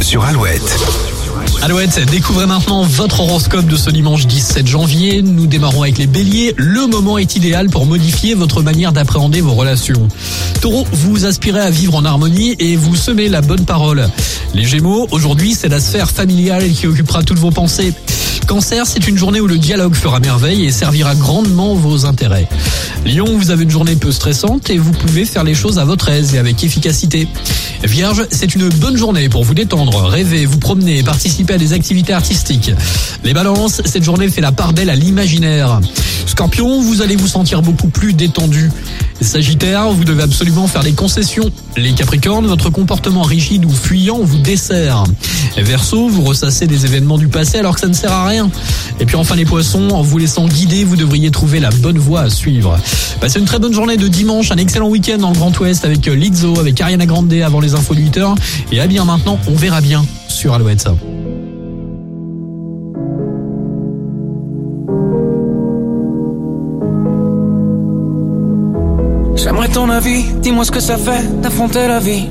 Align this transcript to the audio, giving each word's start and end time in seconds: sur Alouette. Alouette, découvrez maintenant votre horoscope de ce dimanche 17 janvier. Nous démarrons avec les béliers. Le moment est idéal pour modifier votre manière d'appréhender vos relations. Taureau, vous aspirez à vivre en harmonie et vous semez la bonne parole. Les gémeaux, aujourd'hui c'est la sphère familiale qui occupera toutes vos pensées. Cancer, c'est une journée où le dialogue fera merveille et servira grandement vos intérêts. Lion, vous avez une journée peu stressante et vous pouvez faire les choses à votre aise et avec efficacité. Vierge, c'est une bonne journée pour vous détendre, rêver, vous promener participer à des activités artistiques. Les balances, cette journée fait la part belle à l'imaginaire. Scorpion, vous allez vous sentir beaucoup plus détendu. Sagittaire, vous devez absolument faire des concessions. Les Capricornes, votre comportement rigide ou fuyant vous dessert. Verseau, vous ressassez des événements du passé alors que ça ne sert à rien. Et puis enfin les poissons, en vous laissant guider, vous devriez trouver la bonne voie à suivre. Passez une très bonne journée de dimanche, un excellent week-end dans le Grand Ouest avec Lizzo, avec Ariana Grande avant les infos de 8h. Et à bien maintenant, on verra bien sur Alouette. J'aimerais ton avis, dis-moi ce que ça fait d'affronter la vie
sur 0.00 0.22
Alouette. 0.24 0.78
Alouette, 1.62 1.98
découvrez 2.10 2.46
maintenant 2.46 2.84
votre 2.84 3.20
horoscope 3.20 3.66
de 3.66 3.76
ce 3.76 3.90
dimanche 3.90 4.26
17 4.26 4.68
janvier. 4.68 5.20
Nous 5.22 5.48
démarrons 5.48 5.82
avec 5.82 5.98
les 5.98 6.06
béliers. 6.06 6.54
Le 6.56 6.86
moment 6.86 7.18
est 7.18 7.34
idéal 7.34 7.68
pour 7.68 7.84
modifier 7.84 8.34
votre 8.34 8.62
manière 8.62 8.92
d'appréhender 8.92 9.40
vos 9.40 9.54
relations. 9.54 10.06
Taureau, 10.60 10.86
vous 10.92 11.24
aspirez 11.24 11.60
à 11.60 11.70
vivre 11.70 11.96
en 11.96 12.04
harmonie 12.04 12.54
et 12.60 12.76
vous 12.76 12.94
semez 12.94 13.28
la 13.28 13.40
bonne 13.40 13.64
parole. 13.64 14.08
Les 14.54 14.64
gémeaux, 14.64 15.08
aujourd'hui 15.10 15.54
c'est 15.54 15.68
la 15.68 15.80
sphère 15.80 16.10
familiale 16.10 16.70
qui 16.70 16.86
occupera 16.86 17.24
toutes 17.24 17.38
vos 17.38 17.50
pensées. 17.50 17.92
Cancer, 18.46 18.86
c'est 18.86 19.08
une 19.08 19.18
journée 19.18 19.40
où 19.40 19.46
le 19.46 19.58
dialogue 19.58 19.94
fera 19.94 20.20
merveille 20.20 20.64
et 20.66 20.70
servira 20.70 21.14
grandement 21.14 21.74
vos 21.74 22.06
intérêts. 22.06 22.48
Lion, 23.04 23.36
vous 23.36 23.50
avez 23.50 23.64
une 23.64 23.70
journée 23.70 23.96
peu 23.96 24.12
stressante 24.12 24.70
et 24.70 24.78
vous 24.78 24.92
pouvez 24.92 25.24
faire 25.24 25.44
les 25.44 25.54
choses 25.54 25.78
à 25.78 25.84
votre 25.84 26.08
aise 26.08 26.34
et 26.34 26.38
avec 26.38 26.64
efficacité. 26.64 27.28
Vierge, 27.84 28.26
c'est 28.30 28.54
une 28.54 28.68
bonne 28.68 28.96
journée 28.96 29.28
pour 29.28 29.44
vous 29.44 29.54
détendre, 29.54 30.04
rêver, 30.04 30.46
vous 30.46 30.58
promener 30.58 31.02
participer 31.02 31.54
à 31.54 31.58
des 31.58 31.72
activités 31.72 32.12
artistiques. 32.12 32.72
Les 33.24 33.32
balances, 33.32 33.82
cette 33.84 34.02
journée 34.02 34.28
fait 34.28 34.40
la 34.40 34.52
part 34.52 34.72
belle 34.72 34.90
à 34.90 34.96
l'imaginaire. 34.96 35.80
Scorpion, 36.26 36.82
vous 36.82 37.02
allez 37.02 37.16
vous 37.16 37.28
sentir 37.28 37.62
beaucoup 37.62 37.88
plus 37.88 38.12
détendu. 38.12 38.70
Sagittaire, 39.20 39.90
vous 39.90 40.04
devez 40.04 40.22
absolument 40.22 40.66
faire 40.66 40.82
des 40.82 40.92
concessions. 40.92 41.50
Les 41.76 41.92
Capricornes, 41.92 42.46
votre 42.46 42.70
comportement 42.70 43.22
rigide 43.22 43.64
ou 43.64 43.70
fuyant 43.70 44.18
vous 44.20 44.38
dessert. 44.38 45.04
Verseau, 45.62 46.08
vous 46.08 46.22
ressassez 46.22 46.66
des 46.66 46.84
événements 46.84 47.18
du 47.18 47.28
passé 47.28 47.58
alors 47.58 47.74
que 47.74 47.80
ça 47.80 47.88
ne 47.88 47.92
sert 47.92 48.12
à 48.12 48.26
rien. 48.26 48.50
Et 49.00 49.06
puis 49.06 49.16
enfin 49.16 49.34
les 49.34 49.44
poissons, 49.44 49.90
en 49.90 50.02
vous 50.02 50.18
laissant 50.18 50.46
guider, 50.46 50.84
vous 50.84 50.96
devriez 50.96 51.30
trouver 51.30 51.60
la 51.60 51.70
bonne 51.70 51.98
voie 51.98 52.22
à 52.22 52.30
suivre. 52.30 52.78
Passez 53.20 53.38
une 53.38 53.44
très 53.44 53.58
bonne 53.58 53.72
journée 53.72 53.96
de 53.96 54.08
dimanche, 54.08 54.52
un 54.52 54.56
excellent 54.56 54.88
week-end 54.88 55.18
dans 55.18 55.30
le 55.30 55.36
Grand 55.36 55.58
Ouest 55.60 55.84
avec 55.84 56.06
Lizzo, 56.06 56.58
avec 56.58 56.80
Ariana 56.80 57.06
Grande 57.06 57.32
avant 57.32 57.60
les 57.60 57.74
infos 57.74 57.94
de 57.94 58.00
8h. 58.00 58.36
Et 58.72 58.80
à 58.80 58.86
bien 58.86 59.04
maintenant, 59.04 59.38
on 59.48 59.54
verra 59.54 59.80
bien 59.80 60.04
sur 60.28 60.54
Alouette. 60.54 60.88
J'aimerais 69.36 69.68
ton 69.68 69.88
avis, 69.88 70.24
dis-moi 70.42 70.64
ce 70.64 70.70
que 70.70 70.80
ça 70.80 70.96
fait 70.96 71.40
d'affronter 71.40 71.86
la 71.86 72.00
vie 72.00 72.28